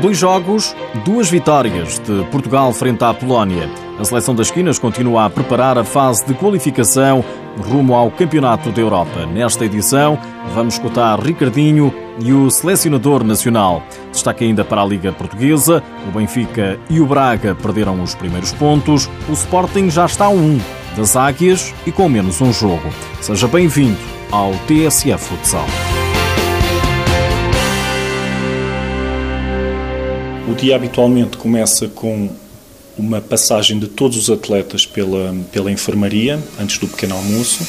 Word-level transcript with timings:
Dois 0.00 0.16
jogos, 0.16 0.76
duas 1.04 1.28
vitórias 1.28 1.98
de 1.98 2.24
Portugal 2.30 2.72
frente 2.72 3.02
à 3.02 3.12
Polónia. 3.12 3.68
A 3.98 4.04
seleção 4.04 4.32
das 4.32 4.46
esquinas 4.46 4.78
continua 4.78 5.24
a 5.24 5.30
preparar 5.30 5.76
a 5.76 5.82
fase 5.82 6.24
de 6.24 6.34
qualificação 6.34 7.24
rumo 7.58 7.94
ao 7.94 8.08
Campeonato 8.08 8.70
da 8.70 8.80
Europa. 8.80 9.26
Nesta 9.26 9.64
edição, 9.64 10.16
vamos 10.54 10.74
escutar 10.74 11.18
Ricardinho 11.18 11.92
e 12.20 12.32
o 12.32 12.48
selecionador 12.48 13.24
nacional. 13.24 13.82
Destaque 14.12 14.44
ainda 14.44 14.64
para 14.64 14.82
a 14.82 14.86
Liga 14.86 15.10
Portuguesa. 15.10 15.82
O 16.06 16.16
Benfica 16.16 16.78
e 16.88 17.00
o 17.00 17.06
Braga 17.06 17.56
perderam 17.56 18.00
os 18.00 18.14
primeiros 18.14 18.52
pontos. 18.52 19.10
O 19.28 19.32
Sporting 19.32 19.90
já 19.90 20.06
está 20.06 20.26
a 20.26 20.30
um 20.30 20.60
das 20.96 21.16
Águias 21.16 21.74
e 21.84 21.90
com 21.90 22.08
menos 22.08 22.40
um 22.40 22.52
jogo. 22.52 22.88
Seja 23.20 23.48
bem-vindo 23.48 23.98
ao 24.30 24.52
TSF 24.68 25.24
Futsal. 25.24 25.66
Dia 30.58 30.74
habitualmente 30.74 31.36
começa 31.36 31.86
com 31.88 32.28
uma 32.96 33.20
passagem 33.20 33.78
de 33.78 33.86
todos 33.86 34.16
os 34.16 34.28
atletas 34.30 34.84
pela, 34.84 35.34
pela 35.52 35.70
enfermaria, 35.70 36.38
antes 36.60 36.78
do 36.78 36.88
pequeno 36.88 37.14
almoço. 37.14 37.64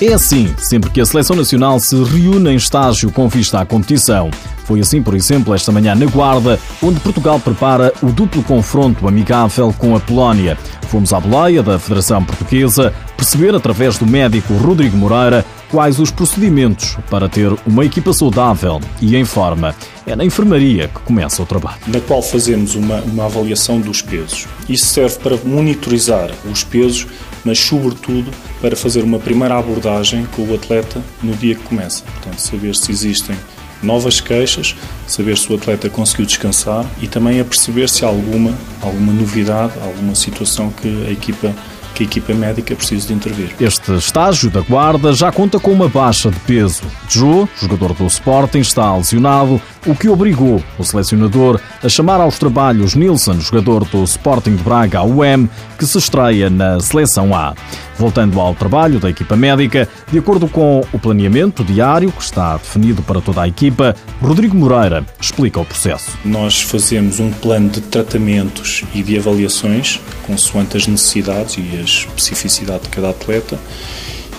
É 0.00 0.12
assim, 0.12 0.52
sempre 0.58 0.90
que 0.90 1.00
a 1.00 1.06
Seleção 1.06 1.34
Nacional 1.34 1.80
se 1.80 1.96
reúne 1.96 2.50
em 2.50 2.56
estágio 2.56 3.10
com 3.10 3.28
vista 3.28 3.60
à 3.60 3.64
competição. 3.64 4.30
Foi 4.64 4.80
assim, 4.80 5.02
por 5.02 5.14
exemplo, 5.14 5.54
esta 5.54 5.72
manhã 5.72 5.94
na 5.94 6.06
Guarda, 6.06 6.58
onde 6.82 7.00
Portugal 7.00 7.40
prepara 7.40 7.92
o 8.02 8.06
duplo 8.06 8.42
confronto 8.42 9.08
amigável 9.08 9.74
com 9.76 9.96
a 9.96 10.00
Polónia. 10.00 10.56
Fomos 10.88 11.12
à 11.12 11.20
boleia 11.20 11.62
da 11.62 11.78
Federação 11.78 12.24
Portuguesa 12.24 12.92
perceber, 13.16 13.54
através 13.54 13.98
do 13.98 14.06
médico 14.06 14.52
Rodrigo 14.54 14.96
Moreira, 14.96 15.44
quais 15.70 15.98
os 16.00 16.10
procedimentos 16.10 16.98
para 17.08 17.28
ter 17.28 17.50
uma 17.66 17.84
equipa 17.84 18.12
saudável 18.12 18.80
e 19.00 19.16
em 19.16 19.24
forma. 19.24 19.74
É 20.04 20.16
na 20.16 20.24
enfermaria 20.24 20.88
que 20.88 21.00
começa 21.00 21.40
o 21.40 21.46
trabalho. 21.46 21.78
Na 21.86 22.00
qual 22.00 22.20
fazemos 22.20 22.74
uma, 22.74 23.00
uma 23.02 23.26
avaliação 23.26 23.80
dos 23.80 24.02
pesos. 24.02 24.48
Isso 24.68 24.86
serve 24.86 25.16
para 25.20 25.36
monitorizar 25.44 26.30
os 26.50 26.64
pesos, 26.64 27.06
mas 27.44 27.58
sobretudo 27.58 28.30
para 28.60 28.74
fazer 28.74 29.02
uma 29.02 29.20
primeira 29.20 29.56
abordagem 29.56 30.26
com 30.34 30.42
o 30.42 30.54
atleta 30.54 31.00
no 31.22 31.32
dia 31.34 31.54
que 31.54 31.62
começa. 31.62 32.02
Portanto, 32.02 32.40
saber 32.40 32.74
se 32.74 32.90
existem 32.90 33.36
novas 33.82 34.20
queixas, 34.20 34.74
saber 35.06 35.36
se 35.36 35.52
o 35.52 35.56
atleta 35.56 35.88
conseguiu 35.88 36.26
descansar 36.26 36.86
e 37.00 37.06
também 37.06 37.40
a 37.40 37.44
perceber 37.44 37.88
se 37.88 38.04
há 38.04 38.08
alguma, 38.08 38.56
alguma 38.80 39.12
novidade, 39.12 39.72
alguma 39.82 40.14
situação 40.14 40.70
que 40.70 41.06
a 41.06 41.10
equipa 41.10 41.54
que 41.94 42.04
a 42.04 42.06
equipa 42.06 42.32
médica 42.32 42.74
precisa 42.74 43.06
de 43.06 43.12
intervir. 43.12 43.54
Este 43.60 43.92
estágio 43.94 44.50
da 44.50 44.60
guarda 44.60 45.12
já 45.12 45.30
conta 45.30 45.60
com 45.60 45.70
uma 45.70 45.88
baixa 45.88 46.30
de 46.30 46.40
peso. 46.40 46.82
Joe, 47.08 47.46
jogador 47.60 47.92
do 47.92 48.06
Sporting, 48.06 48.60
está 48.60 48.96
lesionado, 48.96 49.60
o 49.86 49.94
que 49.94 50.08
obrigou 50.08 50.62
o 50.78 50.84
selecionador 50.84 51.60
a 51.82 51.88
chamar 51.88 52.20
aos 52.20 52.38
trabalhos 52.38 52.94
Nilsson, 52.94 53.40
jogador 53.40 53.84
do 53.84 54.04
Sporting 54.04 54.56
de 54.56 54.62
Braga, 54.62 55.02
UM, 55.02 55.48
que 55.78 55.86
se 55.86 55.98
estreia 55.98 56.48
na 56.48 56.78
Seleção 56.80 57.34
A. 57.34 57.54
Voltando 57.98 58.40
ao 58.40 58.54
trabalho 58.54 58.98
da 58.98 59.10
equipa 59.10 59.36
médica, 59.36 59.88
de 60.10 60.18
acordo 60.18 60.48
com 60.48 60.82
o 60.92 60.98
planeamento 60.98 61.64
diário 61.64 62.10
que 62.12 62.22
está 62.22 62.56
definido 62.56 63.02
para 63.02 63.20
toda 63.20 63.42
a 63.42 63.48
equipa, 63.48 63.94
Rodrigo 64.20 64.56
Moreira 64.56 65.04
explica 65.20 65.60
o 65.60 65.64
processo. 65.64 66.16
Nós 66.24 66.62
fazemos 66.62 67.20
um 67.20 67.30
plano 67.30 67.68
de 67.68 67.80
tratamentos 67.80 68.84
e 68.94 69.02
de 69.02 69.18
avaliações, 69.18 70.00
consoante 70.26 70.76
as 70.76 70.86
necessidades 70.86 71.56
e 71.58 71.76
a 71.76 71.82
especificidade 71.82 72.84
de 72.84 72.88
cada 72.88 73.10
atleta, 73.10 73.58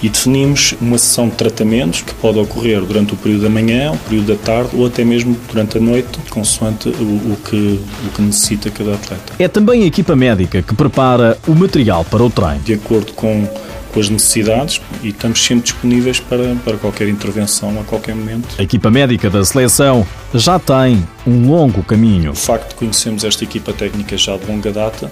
e 0.04 0.10
definimos 0.10 0.76
uma 0.82 0.98
sessão 0.98 1.30
de 1.30 1.36
tratamentos 1.36 2.02
que 2.02 2.14
pode 2.16 2.38
ocorrer 2.38 2.82
durante 2.82 3.14
o 3.14 3.18
período 3.18 3.44
da 3.44 3.50
manhã, 3.50 3.94
o 3.94 3.98
período 3.98 4.28
da 4.28 4.36
tarde 4.36 4.72
ou 4.74 4.86
até 4.86 5.06
mesmo 5.06 5.36
durante 5.50 5.78
a 5.78 5.82
noite, 5.82 6.20
consoante 6.30 6.90
o, 6.90 6.92
o, 6.92 7.38
que, 7.44 7.80
o 8.06 8.10
que 8.14 8.22
necessita 8.22 8.70
cada 8.70 8.96
atleta. 8.96 9.34
É 9.40 9.48
também 9.48 9.84
a 9.84 9.86
equipa 9.86 10.14
médica 10.14 10.62
que 10.62 10.76
prepara 10.76 11.38
o 11.48 11.56
material 11.56 12.04
para 12.04 12.22
o 12.22 12.30
treino. 12.30 12.60
De 12.60 12.74
acordo 12.74 13.14
com 13.14 13.48
com 13.94 14.00
as 14.00 14.10
necessidades 14.10 14.82
e 15.04 15.10
estamos 15.10 15.40
sempre 15.46 15.66
disponíveis 15.66 16.20
para, 16.20 16.56
para 16.66 16.78
qualquer 16.78 17.08
intervenção 17.08 17.80
a 17.80 17.84
qualquer 17.84 18.16
momento. 18.16 18.56
A 18.58 18.64
equipa 18.64 18.90
médica 18.90 19.30
da 19.30 19.46
seleção 19.46 20.06
já 20.34 20.58
tem 20.58 21.08
um 21.28 21.48
longo 21.48 21.84
caminho. 21.84 22.32
O 22.32 22.36
facto 22.36 22.70
de 22.70 22.76
conhecermos 22.76 23.24
esta 23.24 23.44
equipa 23.44 23.72
técnica 23.72 24.18
já 24.18 24.36
de 24.36 24.48
longa 24.48 24.72
data 24.72 25.12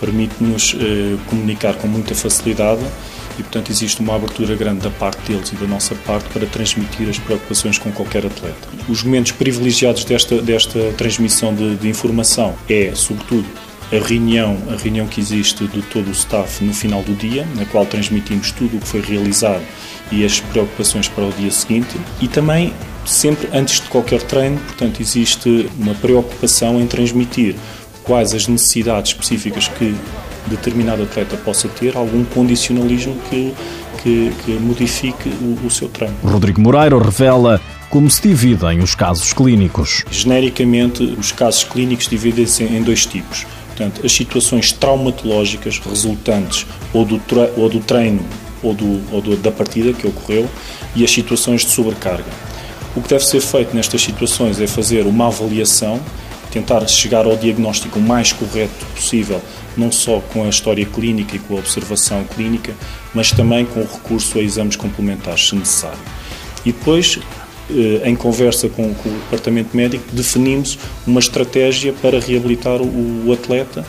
permite-nos 0.00 0.76
eh, 0.80 1.16
comunicar 1.28 1.74
com 1.74 1.86
muita 1.86 2.14
facilidade 2.14 2.80
e, 3.40 3.42
portanto, 3.42 3.70
existe 3.70 4.00
uma 4.00 4.14
abertura 4.14 4.54
grande 4.54 4.80
da 4.80 4.90
parte 4.90 5.32
deles 5.32 5.50
e 5.50 5.56
da 5.56 5.66
nossa 5.66 5.94
parte 5.94 6.28
para 6.28 6.46
transmitir 6.46 7.08
as 7.08 7.18
preocupações 7.18 7.78
com 7.78 7.90
qualquer 7.90 8.24
atleta. 8.26 8.68
Os 8.88 9.02
momentos 9.02 9.32
privilegiados 9.32 10.04
desta, 10.04 10.40
desta 10.42 10.92
transmissão 10.92 11.54
de, 11.54 11.76
de 11.76 11.88
informação 11.88 12.54
é, 12.68 12.92
sobretudo, 12.94 13.46
a 13.90 14.06
reunião, 14.06 14.56
a 14.70 14.76
reunião 14.76 15.06
que 15.08 15.20
existe 15.20 15.66
de 15.66 15.82
todo 15.82 16.08
o 16.08 16.12
staff 16.12 16.62
no 16.62 16.72
final 16.72 17.02
do 17.02 17.14
dia, 17.14 17.44
na 17.56 17.64
qual 17.64 17.84
transmitimos 17.84 18.52
tudo 18.52 18.76
o 18.76 18.80
que 18.80 18.86
foi 18.86 19.00
realizado 19.00 19.62
e 20.12 20.24
as 20.24 20.38
preocupações 20.38 21.08
para 21.08 21.24
o 21.24 21.32
dia 21.32 21.50
seguinte, 21.50 21.96
e 22.20 22.28
também 22.28 22.72
sempre 23.04 23.48
antes 23.52 23.80
de 23.80 23.88
qualquer 23.88 24.22
treino, 24.22 24.60
portanto, 24.60 25.00
existe 25.00 25.68
uma 25.78 25.94
preocupação 25.94 26.80
em 26.80 26.86
transmitir 26.86 27.56
quais 28.04 28.32
as 28.34 28.46
necessidades 28.46 29.12
específicas 29.12 29.66
que 29.66 29.94
determinado 30.46 31.02
atleta 31.02 31.36
possa 31.36 31.68
ter, 31.68 31.96
algum 31.96 32.24
condicionalismo 32.24 33.16
que, 33.28 33.54
que, 34.02 34.32
que 34.44 34.52
modifique 34.52 35.28
o, 35.28 35.66
o 35.66 35.70
seu 35.70 35.88
treino. 35.88 36.16
Rodrigo 36.22 36.60
Moreira 36.60 36.98
revela 36.98 37.60
como 37.88 38.10
se 38.10 38.22
dividem 38.22 38.80
os 38.80 38.94
casos 38.94 39.32
clínicos. 39.32 40.04
Genericamente, 40.10 41.02
os 41.18 41.32
casos 41.32 41.64
clínicos 41.64 42.06
dividem-se 42.06 42.62
em 42.64 42.82
dois 42.82 43.04
tipos 43.04 43.46
Portanto, 43.80 44.04
as 44.04 44.12
situações 44.12 44.72
traumatológicas 44.72 45.78
resultantes 45.78 46.66
ou 46.92 47.02
do, 47.02 47.18
ou 47.56 47.68
do 47.70 47.80
treino 47.80 48.22
ou, 48.62 48.74
do, 48.74 49.00
ou 49.10 49.22
do, 49.22 49.36
da 49.38 49.50
partida 49.50 49.94
que 49.94 50.06
ocorreu 50.06 50.46
e 50.94 51.02
as 51.02 51.10
situações 51.10 51.64
de 51.64 51.70
sobrecarga. 51.70 52.30
O 52.94 53.00
que 53.00 53.08
deve 53.08 53.24
ser 53.24 53.40
feito 53.40 53.74
nestas 53.74 54.02
situações 54.02 54.60
é 54.60 54.66
fazer 54.66 55.06
uma 55.06 55.28
avaliação, 55.28 55.98
tentar 56.50 56.86
chegar 56.88 57.24
ao 57.24 57.38
diagnóstico 57.38 57.98
mais 57.98 58.34
correto 58.34 58.84
possível, 58.94 59.40
não 59.76 59.90
só 59.90 60.20
com 60.32 60.44
a 60.44 60.48
história 60.48 60.84
clínica 60.84 61.36
e 61.36 61.38
com 61.38 61.56
a 61.56 61.58
observação 61.58 62.24
clínica, 62.24 62.74
mas 63.14 63.30
também 63.30 63.64
com 63.64 63.80
o 63.80 63.86
recurso 63.86 64.38
a 64.38 64.42
exames 64.42 64.76
complementares, 64.76 65.48
se 65.48 65.56
necessário. 65.56 65.98
E 66.64 66.72
depois 66.72 67.18
eh, 67.70 68.08
em 68.08 68.16
conversa 68.16 68.68
com, 68.68 68.82
o 68.82 68.94
departamento 69.24 69.76
médico, 69.76 70.04
definimos 70.12 70.78
uma 71.06 71.20
estratégia 71.20 71.92
para 71.92 72.18
reabilitar 72.18 72.80
o 72.82 73.32
atleta 73.32 73.86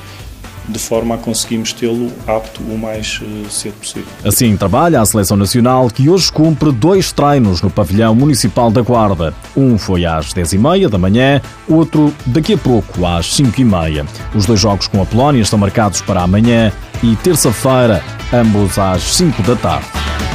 de 0.71 0.79
forma 0.79 1.15
a 1.15 1.17
conseguirmos 1.17 1.73
tê-lo 1.73 2.11
apto 2.27 2.61
o 2.63 2.77
mais 2.77 3.19
uh, 3.21 3.49
cedo 3.49 3.73
possível. 3.75 4.07
Assim 4.23 4.55
trabalha 4.55 5.01
a 5.01 5.05
Seleção 5.05 5.37
Nacional, 5.37 5.89
que 5.89 6.09
hoje 6.09 6.31
cumpre 6.31 6.71
dois 6.71 7.11
treinos 7.11 7.61
no 7.61 7.69
pavilhão 7.69 8.15
municipal 8.15 8.71
da 8.71 8.81
Guarda. 8.81 9.33
Um 9.55 9.77
foi 9.77 10.05
às 10.05 10.33
10h30 10.33 10.89
da 10.89 10.97
manhã, 10.97 11.41
outro 11.67 12.13
daqui 12.25 12.53
a 12.53 12.57
pouco, 12.57 13.05
às 13.05 13.27
5h30. 13.27 14.05
Os 14.35 14.45
dois 14.45 14.59
jogos 14.59 14.87
com 14.87 15.01
a 15.01 15.05
Polónia 15.05 15.41
estão 15.41 15.59
marcados 15.59 16.01
para 16.01 16.21
amanhã 16.21 16.71
e 17.03 17.15
terça-feira, 17.17 18.03
ambos 18.33 18.77
às 18.77 19.01
5 19.03 19.43
da 19.43 19.55
tarde. 19.55 20.30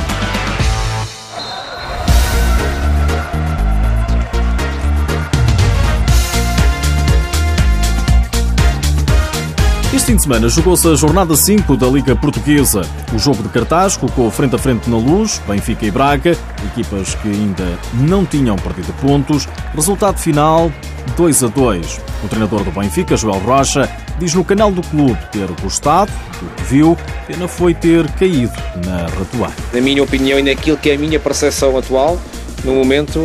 Este 9.96 10.08
fim 10.08 10.16
de 10.16 10.22
semana 10.24 10.46
jogou-se 10.50 10.86
a 10.86 10.94
jornada 10.94 11.34
5 11.34 11.74
da 11.74 11.86
Liga 11.86 12.14
Portuguesa. 12.14 12.82
O 13.14 13.18
jogo 13.18 13.42
de 13.42 13.48
cartaz 13.48 13.96
colocou 13.96 14.30
frente 14.30 14.54
a 14.54 14.58
frente 14.58 14.90
na 14.90 14.98
luz 14.98 15.40
Benfica 15.48 15.86
e 15.86 15.90
Braga, 15.90 16.36
equipas 16.66 17.14
que 17.14 17.28
ainda 17.28 17.78
não 17.94 18.22
tinham 18.26 18.56
perdido 18.56 18.92
pontos. 19.00 19.48
Resultado 19.74 20.18
final 20.18 20.70
2 21.16 21.44
a 21.44 21.46
2. 21.46 22.00
O 22.22 22.28
treinador 22.28 22.62
do 22.62 22.70
Benfica, 22.70 23.16
Joel 23.16 23.38
Rocha, 23.38 23.88
diz 24.18 24.34
no 24.34 24.44
canal 24.44 24.70
do 24.70 24.82
clube 24.82 25.18
ter 25.32 25.48
gostado 25.62 26.12
do 26.42 26.54
que 26.56 26.62
viu, 26.64 26.94
pena 27.26 27.48
foi 27.48 27.72
ter 27.72 28.06
caído 28.12 28.52
na 28.84 29.06
ratoeira. 29.06 29.54
Na 29.72 29.80
minha 29.80 30.02
opinião 30.02 30.38
e 30.38 30.42
naquilo 30.42 30.76
que 30.76 30.90
é 30.90 30.94
a 30.94 30.98
minha 30.98 31.18
percepção 31.18 31.74
atual, 31.74 32.20
no 32.64 32.74
momento 32.74 33.18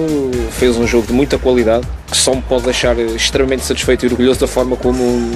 fez 0.51 0.77
um 0.77 0.87
jogo 0.87 1.05
de 1.05 1.11
muita 1.11 1.37
qualidade, 1.37 1.85
que 2.09 2.15
só 2.15 2.33
me 2.33 2.41
pode 2.41 2.63
deixar 2.63 2.97
extremamente 2.97 3.65
satisfeito 3.65 4.05
e 4.05 4.07
orgulhoso 4.07 4.39
da 4.39 4.47
forma 4.47 4.77
como 4.77 5.29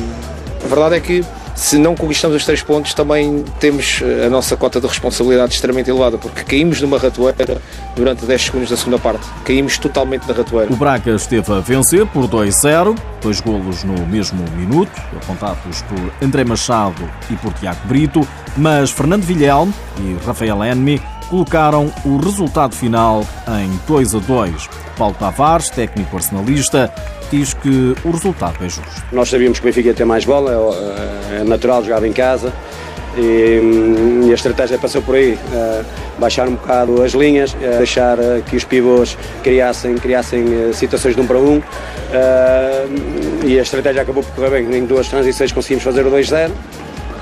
a 0.66 0.68
verdade 0.68 0.96
é 0.96 1.00
que 1.00 1.24
se 1.56 1.78
não 1.78 1.96
conquistamos 1.96 2.36
os 2.36 2.44
três 2.44 2.62
pontos, 2.62 2.94
também 2.94 3.46
temos 3.60 4.02
eh, 4.04 4.26
a 4.26 4.30
nossa 4.30 4.58
cota 4.58 4.82
de 4.82 4.88
responsabilidade 4.88 5.54
extremamente 5.54 5.90
elevada, 5.90 6.18
porque 6.18 6.44
caímos 6.44 6.82
numa 6.82 6.98
ratoeira 6.98 7.62
durante 7.96 8.26
10 8.26 8.42
segundos 8.42 8.70
da 8.70 8.76
segunda 8.76 8.98
parte. 9.00 9.26
Caímos 9.46 9.78
totalmente 9.78 10.28
na 10.28 10.34
ratoeira. 10.34 10.74
O 10.74 10.76
Braga 10.76 11.12
esteve 11.12 11.54
a 11.54 11.60
vencer 11.60 12.06
por 12.08 12.28
2-0, 12.28 12.98
dois 13.22 13.40
golos 13.40 13.84
no 13.84 14.06
mesmo 14.08 14.44
minuto, 14.58 14.92
apontados 15.16 15.84
por 15.84 16.12
André 16.22 16.44
Machado 16.44 17.10
e 17.30 17.36
por 17.36 17.54
Tiago 17.54 17.80
Brito, 17.86 18.28
mas 18.58 18.92
Fernando 18.92 19.24
Vilhelme 19.24 19.74
e 20.00 20.18
Rafael 20.26 20.62
Enmi 20.66 21.02
colocaram 21.30 21.92
o 22.04 22.18
resultado 22.18 22.76
final 22.76 23.26
em 23.64 23.80
2 23.88 24.16
a 24.16 24.20
2. 24.20 24.70
Paulo 24.98 25.16
Tavares, 25.18 25.70
técnico 25.70 26.16
arsenalista, 26.16 26.94
diz 27.38 27.54
que 27.54 27.96
o 28.04 28.12
resultado 28.12 28.58
é 28.64 28.70
justo. 28.70 29.04
Nós 29.12 29.30
sabíamos 29.30 29.60
que 29.60 29.66
o 29.66 29.68
Benfica 29.68 29.90
ia 29.90 29.94
ter 29.94 30.06
mais 30.06 30.26
bola, 30.26 30.52
é, 31.32 31.42
é 31.42 31.44
natural, 31.44 31.84
jogava 31.84 32.08
em 32.08 32.14
casa 32.14 32.54
e, 33.18 34.26
e 34.28 34.32
a 34.32 34.36
estratégia 34.36 34.78
passou 34.78 35.02
por 35.02 35.16
aí, 35.16 35.38
baixar 36.20 36.48
um 36.48 36.56
bocado 36.56 37.02
as 37.02 37.14
linhas, 37.14 37.54
deixar 37.54 38.18
que 38.50 38.56
os 38.56 38.64
pivôs 38.64 39.18
criassem, 39.44 39.96
criassem 39.96 40.74
situações 40.74 41.16
de 41.16 41.22
um 41.22 41.28
para 41.28 41.38
um 41.38 41.62
e 43.46 43.58
a 43.58 43.62
estratégia 43.62 44.02
acabou 44.02 44.24
por 44.24 44.34
correr 44.34 44.50
bem, 44.50 44.78
em 44.78 44.86
duas 44.86 45.08
transições 45.08 45.52
conseguimos 45.52 45.84
fazer 45.84 46.06
o 46.06 46.12
2-0 46.12 46.52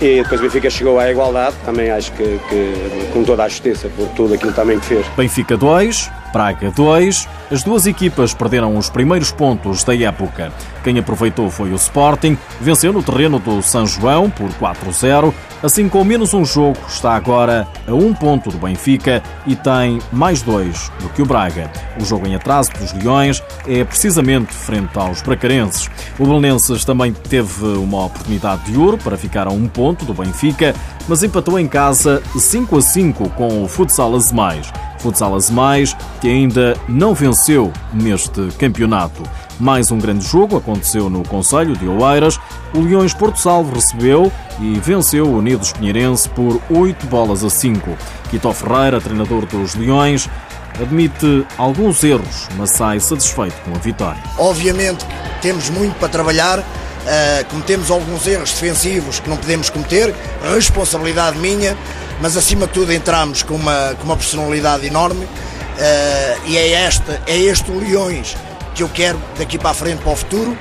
e 0.02 0.22
depois 0.22 0.42
o 0.42 0.44
Benfica 0.44 0.70
chegou 0.70 1.00
à 1.00 1.10
igualdade, 1.10 1.56
também 1.64 1.90
acho 1.90 2.12
que, 2.14 2.24
que 2.24 3.10
com 3.14 3.24
toda 3.24 3.44
a 3.44 3.48
justiça 3.48 3.88
por 3.96 4.08
tudo 4.10 4.34
aquilo 4.34 4.52
também 4.52 4.80
que 4.80 4.86
fez. 4.86 5.06
Benfica 5.16 5.56
2, 5.56 6.12
Praga 6.34 6.72
2. 6.72 7.30
As 7.52 7.64
duas 7.64 7.86
equipas 7.86 8.34
perderam 8.34 8.76
os 8.76 8.90
primeiros 8.90 9.32
pontos 9.32 9.84
da 9.84 9.96
época. 9.96 10.52
Quem 10.84 10.98
aproveitou 10.98 11.50
foi 11.50 11.72
o 11.72 11.76
Sporting, 11.76 12.38
venceu 12.60 12.92
no 12.92 13.04
terreno 13.04 13.38
do 13.38 13.62
São 13.62 13.86
João 13.86 14.30
por 14.30 14.50
4-0. 14.54 15.32
Assim, 15.62 15.88
com 15.88 16.04
menos 16.04 16.34
um 16.34 16.44
jogo, 16.44 16.78
está 16.90 17.14
agora 17.14 17.66
a 17.88 17.94
um 17.94 18.14
ponto 18.14 18.50
do 18.50 18.58
Benfica 18.58 19.24
e 19.46 19.56
tem 19.56 20.00
mais 20.12 20.42
dois 20.42 20.92
do 21.00 21.08
que 21.10 21.22
o 21.22 21.26
Braga. 21.26 21.72
O 22.02 22.04
jogo 22.04 22.28
em 22.28 22.36
atraso 22.36 22.72
dos 22.74 22.92
Leões 22.92 23.42
é 23.66 23.84
precisamente 23.86 24.54
frente 24.54 24.98
aos 25.00 25.22
bracarenses. 25.22 25.90
O 26.20 26.26
Belenenses 26.26 26.84
também 26.84 27.14
teve 27.14 27.66
uma 27.78 28.06
oportunidade 28.06 28.64
de 28.64 28.78
ouro 28.78 28.98
para 28.98 29.16
ficar 29.16 29.48
a 29.48 29.52
um 29.52 29.68
ponto 29.68 30.04
do 30.04 30.14
Benfica, 30.14 30.76
mas 31.08 31.24
empatou 31.24 31.58
em 31.58 31.68
casa 31.68 32.22
5 32.38 32.78
a 32.78 32.82
5 32.82 33.30
com 33.30 33.64
o 33.64 33.68
Futsal 33.70 34.16
Azemais. 34.16 34.70
Futsal 35.04 35.38
Mais, 35.52 35.96
que 36.22 36.30
ainda 36.30 36.78
não 36.88 37.14
venceu 37.14 37.72
neste 37.94 38.48
campeonato. 38.58 39.22
Mais 39.60 39.92
um 39.92 40.00
grande 40.00 40.26
jogo 40.26 40.58
aconteceu 40.58 41.10
no 41.10 41.28
Conselho 41.28 41.76
de 41.76 41.88
Oeiras. 41.88 42.40
O 42.74 42.80
Leões 42.80 43.14
Porto 43.14 43.38
Salvo 43.38 43.76
recebeu 43.76 44.32
e 44.60 44.80
venceu 44.80 45.26
o 45.26 45.38
Unidos 45.38 45.74
Pinheirense 45.74 46.30
por 46.30 46.62
8 46.70 47.06
bolas 47.08 47.44
a 47.44 47.50
5. 47.50 47.96
Quito 48.30 48.52
Ferreira, 48.54 49.02
treinador 49.02 49.46
dos 49.46 49.76
Leões, 49.76 50.30
admite 50.82 51.46
alguns 51.58 52.04
erros, 52.04 52.48
mas 52.58 52.72
sai 52.72 53.00
satisfeito 53.00 53.56
com 53.64 53.76
a 53.76 53.80
vitória. 53.80 54.22
Obviamente 54.38 55.06
temos 55.42 55.70
muito 55.70 55.96
para 56.00 56.10
trabalhar, 56.10 56.64
uh, 57.04 57.46
cometemos 57.50 57.92
alguns 57.92 58.26
erros 58.28 58.52
defensivos 58.52 59.20
que 59.20 59.30
não 59.30 59.38
podemos 59.38 59.70
cometer, 59.70 60.14
responsabilidade 60.54 61.38
minha, 61.38 61.78
mas 62.22 62.38
acima 62.38 62.68
de 62.68 62.74
tudo 62.74 62.94
entramos 62.94 63.44
com 63.44 63.56
uma, 63.56 63.96
com 64.00 64.06
uma 64.06 64.18
personalidade 64.18 64.86
enorme 64.86 65.26
uh, 65.26 66.42
e 66.46 66.58
é, 66.58 66.72
esta, 66.72 67.22
é 67.28 67.38
este 67.38 67.72
o 67.72 67.80
Leões 67.80 68.36
que 68.74 68.84
eu 68.84 68.90
quero 68.90 69.20
daqui 69.38 69.58
para 69.58 69.72
a 69.72 69.74
frente 69.74 70.02
para 70.02 70.12
o 70.12 70.16
futuro, 70.16 70.58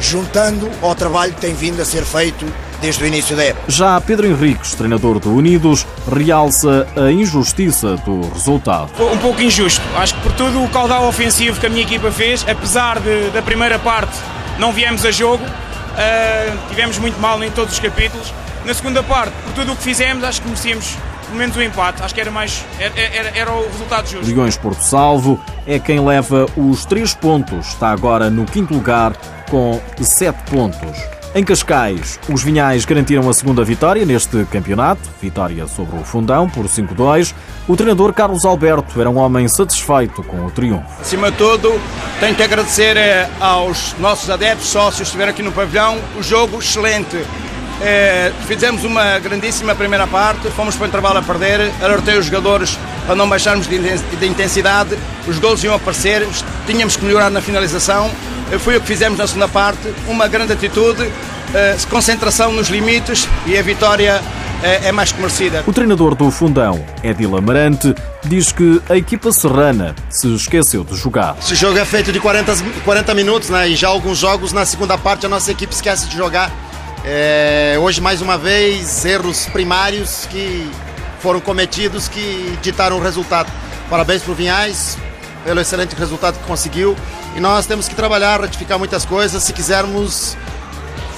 juntando 0.00 0.70
ao 0.80 0.94
trabalho 0.94 1.32
que 1.34 1.40
tem 1.40 1.54
vindo 1.54 1.80
a 1.80 1.84
ser 1.84 2.04
feito 2.04 2.46
desde 2.80 3.04
o 3.04 3.06
início 3.06 3.36
da 3.36 3.44
época. 3.44 3.64
Já 3.68 4.00
Pedro 4.00 4.26
Henriques, 4.26 4.74
treinador 4.74 5.18
do 5.18 5.30
Unidos, 5.34 5.86
realça 6.10 6.86
a 6.96 7.10
injustiça 7.10 7.96
do 7.98 8.22
resultado. 8.32 8.90
Um 9.12 9.18
pouco 9.18 9.42
injusto. 9.42 9.82
Acho 9.96 10.14
que 10.14 10.20
por 10.22 10.32
tudo 10.32 10.62
o 10.62 10.68
caudal 10.68 11.06
ofensivo 11.06 11.60
que 11.60 11.66
a 11.66 11.68
minha 11.68 11.82
equipa 11.82 12.10
fez, 12.10 12.44
apesar 12.48 12.98
de, 12.98 13.28
da 13.30 13.42
primeira 13.42 13.78
parte 13.78 14.16
não 14.58 14.72
viemos 14.72 15.04
a 15.04 15.10
jogo, 15.10 15.44
uh, 15.92 16.68
tivemos 16.68 16.98
muito 16.98 17.18
mal 17.20 17.42
em 17.42 17.50
todos 17.50 17.74
os 17.74 17.78
capítulos. 17.78 18.32
Na 18.64 18.74
segunda 18.74 19.02
parte, 19.02 19.32
por 19.44 19.52
tudo 19.54 19.72
o 19.72 19.76
que 19.76 19.82
fizemos, 19.82 20.22
acho 20.24 20.42
que 20.42 20.48
merecíamos 20.48 20.96
pelo 21.26 21.38
menos 21.38 21.56
o 21.56 21.62
empate. 21.62 22.02
Acho 22.02 22.14
que 22.14 22.20
era 22.20 22.30
mais 22.30 22.64
era, 22.78 22.92
era, 22.98 23.38
era, 23.38 23.52
o 23.52 23.66
resultado 23.66 24.08
justo. 24.08 24.26
Leões 24.26 24.56
Porto 24.56 24.80
Salvo 24.82 25.40
é 25.66 25.78
quem 25.78 26.04
leva 26.04 26.46
os 26.56 26.84
três 26.84 27.14
pontos. 27.14 27.68
Está 27.68 27.90
agora 27.90 28.28
no 28.28 28.44
quinto 28.44 28.74
lugar 28.74 29.14
com 29.48 29.80
sete 30.00 30.38
pontos. 30.50 31.19
Em 31.32 31.44
Cascais, 31.44 32.18
os 32.28 32.42
Vinhais 32.42 32.84
garantiram 32.84 33.28
a 33.28 33.32
segunda 33.32 33.62
vitória 33.62 34.04
neste 34.04 34.44
campeonato, 34.46 35.00
vitória 35.22 35.64
sobre 35.68 35.96
o 35.96 36.02
Fundão 36.02 36.50
por 36.50 36.66
5-2. 36.66 37.32
O 37.68 37.76
treinador 37.76 38.12
Carlos 38.12 38.44
Alberto 38.44 39.00
era 39.00 39.08
um 39.08 39.16
homem 39.16 39.46
satisfeito 39.46 40.24
com 40.24 40.44
o 40.44 40.50
triunfo. 40.50 41.00
Acima 41.00 41.30
de 41.30 41.36
tudo, 41.36 41.80
tenho 42.18 42.34
que 42.34 42.42
agradecer 42.42 42.96
eh, 42.96 43.30
aos 43.38 43.94
nossos 44.00 44.28
adeptos, 44.28 44.66
sócios 44.66 44.96
que 44.96 45.02
estiveram 45.04 45.30
aqui 45.30 45.40
no 45.40 45.52
pavilhão. 45.52 45.98
O 46.18 46.22
jogo 46.22 46.58
excelente 46.58 47.24
é, 47.80 48.32
fizemos 48.48 48.82
uma 48.82 49.20
grandíssima 49.20 49.72
primeira 49.76 50.08
parte, 50.08 50.50
fomos 50.50 50.74
para 50.74 50.86
o 50.86 50.88
intervalo 50.88 51.18
a 51.18 51.22
perder, 51.22 51.70
alertei 51.80 52.18
os 52.18 52.26
jogadores 52.26 52.76
para 53.06 53.14
não 53.14 53.28
baixarmos 53.28 53.68
de 53.68 54.26
intensidade, 54.26 54.98
os 55.28 55.38
gols 55.38 55.62
iam 55.62 55.74
aparecer, 55.74 56.26
tínhamos 56.66 56.96
que 56.96 57.04
melhorar 57.04 57.30
na 57.30 57.40
finalização, 57.40 58.10
foi 58.58 58.76
o 58.76 58.80
que 58.80 58.86
fizemos 58.86 59.18
na 59.18 59.26
segunda 59.26 59.48
parte, 59.48 59.92
uma 60.08 60.26
grande 60.26 60.52
atitude, 60.52 61.10
é, 61.54 61.76
concentração 61.88 62.52
nos 62.52 62.68
limites 62.68 63.28
e 63.46 63.56
a 63.56 63.62
vitória 63.62 64.20
é, 64.62 64.88
é 64.88 64.92
mais 64.92 65.12
que 65.12 65.20
merecida. 65.20 65.64
O 65.66 65.72
treinador 65.72 66.14
do 66.14 66.30
Fundão, 66.30 66.84
Edil 67.02 67.36
Amarante, 67.36 67.94
diz 68.24 68.52
que 68.52 68.80
a 68.88 68.96
equipa 68.96 69.32
serrana 69.32 69.94
se 70.08 70.32
esqueceu 70.34 70.84
de 70.84 70.96
jogar. 70.96 71.36
Esse 71.40 71.54
jogo 71.54 71.78
é 71.78 71.84
feito 71.84 72.12
de 72.12 72.20
40, 72.20 72.52
40 72.84 73.14
minutos, 73.14 73.50
né? 73.50 73.68
E 73.68 73.76
já 73.76 73.88
alguns 73.88 74.18
jogos 74.18 74.52
na 74.52 74.66
segunda 74.66 74.98
parte 74.98 75.26
a 75.26 75.28
nossa 75.28 75.50
equipe 75.50 75.72
esquece 75.72 76.08
de 76.08 76.16
jogar. 76.16 76.50
É, 77.04 77.76
hoje, 77.80 78.00
mais 78.00 78.20
uma 78.20 78.36
vez, 78.36 79.04
erros 79.04 79.46
primários 79.46 80.26
que 80.30 80.70
foram 81.20 81.40
cometidos 81.40 82.08
que 82.08 82.58
ditaram 82.60 82.98
o 82.98 83.00
resultado. 83.00 83.50
Parabéns 83.88 84.22
para 84.22 84.32
o 84.32 84.34
Vinhais 84.34 84.98
pelo 85.44 85.60
excelente 85.60 85.94
resultado 85.94 86.38
que 86.38 86.44
conseguiu. 86.44 86.96
E 87.36 87.40
nós 87.40 87.66
temos 87.66 87.88
que 87.88 87.94
trabalhar, 87.94 88.40
ratificar 88.40 88.78
muitas 88.78 89.04
coisas 89.04 89.42
se 89.42 89.52
quisermos 89.52 90.36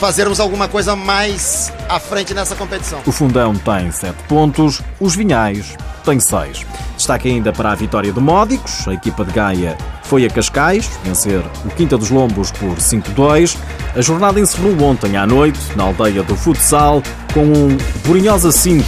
fazermos 0.02 0.40
alguma 0.40 0.66
coisa 0.66 0.96
mais 0.96 1.72
à 1.88 2.00
frente 2.00 2.34
nessa 2.34 2.56
competição. 2.56 3.00
O 3.06 3.12
Fundão 3.12 3.54
tem 3.54 3.88
7 3.92 4.24
pontos, 4.24 4.82
os 4.98 5.14
Vinhais 5.14 5.76
têm 6.04 6.18
6. 6.18 6.66
Destaque 6.96 7.28
ainda 7.28 7.52
para 7.52 7.70
a 7.70 7.74
vitória 7.76 8.12
do 8.12 8.20
Módicos, 8.20 8.88
a 8.88 8.94
equipa 8.94 9.24
de 9.24 9.30
Gaia 9.30 9.78
foi 10.02 10.26
a 10.26 10.28
Cascais, 10.28 10.90
vencer 11.04 11.40
o 11.64 11.68
Quinta 11.70 11.96
dos 11.96 12.10
Lombos 12.10 12.50
por 12.50 12.76
5-2. 12.76 13.56
A 13.94 14.02
jornada 14.02 14.40
encerrou 14.40 14.76
ontem 14.82 15.16
à 15.16 15.24
noite, 15.24 15.60
na 15.76 15.84
aldeia 15.84 16.24
do 16.24 16.36
Futsal, 16.36 17.00
com 17.32 17.44
um 17.44 17.78
Borinhosa 18.04 18.50
5, 18.50 18.84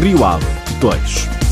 Rio 0.00 0.24
Ave 0.24 0.46
2. 0.80 1.43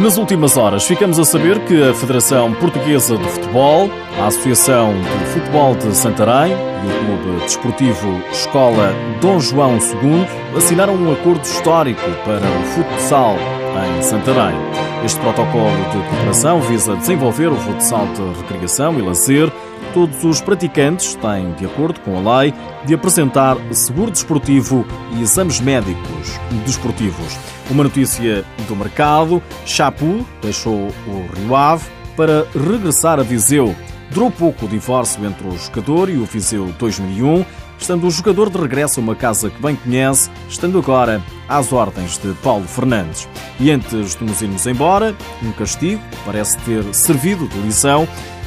Nas 0.00 0.16
últimas 0.16 0.56
horas, 0.56 0.86
ficamos 0.86 1.18
a 1.18 1.24
saber 1.24 1.62
que 1.66 1.82
a 1.82 1.92
Federação 1.92 2.54
Portuguesa 2.54 3.18
de 3.18 3.28
Futebol, 3.28 3.90
a 4.18 4.28
Associação 4.28 4.94
de 4.94 5.26
Futebol 5.26 5.74
de 5.74 5.94
Santarém 5.94 6.52
e 6.52 7.12
o 7.12 7.18
Clube 7.22 7.40
Desportivo 7.44 8.22
Escola 8.32 8.94
Dom 9.20 9.38
João 9.38 9.74
II 9.74 10.26
assinaram 10.56 10.94
um 10.94 11.12
acordo 11.12 11.44
histórico 11.44 12.00
para 12.24 12.38
o 12.38 12.62
futsal 12.72 13.36
em 13.76 14.02
Santarém. 14.02 14.56
Este 15.04 15.20
protocolo 15.20 15.70
de 15.92 16.08
cooperação 16.08 16.62
visa 16.62 16.96
desenvolver 16.96 17.48
o 17.48 17.56
futsal 17.56 18.06
de 18.06 18.40
recreação 18.40 18.98
e 18.98 19.02
lazer. 19.02 19.52
Todos 19.92 20.22
os 20.24 20.40
praticantes 20.40 21.16
têm, 21.16 21.52
de 21.54 21.66
acordo 21.66 21.98
com 22.00 22.16
a 22.16 22.40
lei, 22.40 22.54
de 22.84 22.94
apresentar 22.94 23.56
seguro 23.72 24.10
desportivo 24.10 24.86
e 25.16 25.22
exames 25.22 25.60
médicos 25.60 26.38
desportivos. 26.64 27.36
Uma 27.68 27.84
notícia 27.84 28.44
do 28.68 28.76
mercado: 28.76 29.42
Chapu 29.66 30.24
deixou 30.40 30.88
o 31.06 31.26
Rio 31.36 31.56
Ave 31.56 31.86
para 32.16 32.46
regressar 32.54 33.18
a 33.18 33.24
Viseu. 33.24 33.74
Durou 34.12 34.30
pouco 34.30 34.66
o 34.66 34.68
divórcio 34.68 35.24
entre 35.24 35.46
o 35.46 35.56
jogador 35.56 36.08
e 36.08 36.16
o 36.16 36.24
Viseu 36.24 36.72
2001 36.78 37.44
estando 37.80 38.06
o 38.06 38.10
jogador 38.10 38.50
de 38.50 38.58
regresso 38.58 39.00
a 39.00 39.02
uma 39.02 39.16
casa 39.16 39.48
que 39.50 39.60
bem 39.60 39.74
conhece, 39.74 40.30
estando 40.48 40.78
agora 40.78 41.22
às 41.48 41.72
ordens 41.72 42.18
de 42.18 42.32
Paulo 42.34 42.66
Fernandes. 42.66 43.28
E 43.58 43.70
antes 43.70 44.14
de 44.14 44.24
nos 44.24 44.42
irmos 44.42 44.66
embora, 44.66 45.16
um 45.42 45.50
castigo 45.52 46.02
parece 46.24 46.58
ter 46.58 46.84
servido 46.94 47.48
de 47.48 47.58
lição. 47.60 48.06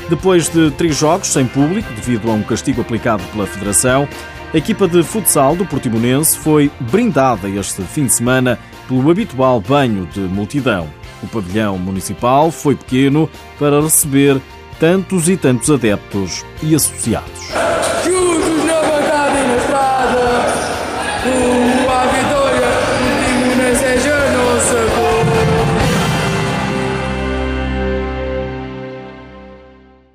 Depois 0.09 0.49
de 0.49 0.69
três 0.71 0.97
jogos 0.97 1.27
sem 1.27 1.45
público, 1.45 1.91
devido 1.93 2.29
a 2.29 2.33
um 2.33 2.43
castigo 2.43 2.81
aplicado 2.81 3.23
pela 3.31 3.47
Federação, 3.47 4.07
a 4.53 4.57
equipa 4.57 4.87
de 4.87 5.01
futsal 5.01 5.55
do 5.55 5.65
Portimonense 5.65 6.37
foi 6.37 6.69
brindada 6.79 7.49
este 7.49 7.81
fim 7.81 8.05
de 8.05 8.13
semana 8.13 8.59
pelo 8.87 9.09
habitual 9.09 9.59
banho 9.59 10.05
de 10.05 10.19
multidão. 10.19 10.87
O 11.23 11.27
pavilhão 11.27 11.77
municipal 11.77 12.51
foi 12.51 12.75
pequeno 12.75 13.29
para 13.57 13.81
receber 13.81 14.39
tantos 14.79 15.29
e 15.29 15.37
tantos 15.37 15.71
adeptos 15.71 16.45
e 16.61 16.75
associados. 16.75 17.72